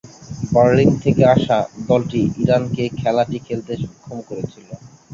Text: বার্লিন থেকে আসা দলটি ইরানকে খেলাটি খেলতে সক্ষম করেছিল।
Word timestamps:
বার্লিন 0.53 0.91
থেকে 1.03 1.23
আসা 1.35 1.57
দলটি 1.87 2.21
ইরানকে 2.37 2.83
খেলাটি 2.99 3.37
খেলতে 3.47 3.73
সক্ষম 3.81 4.17
করেছিল। 4.27 4.67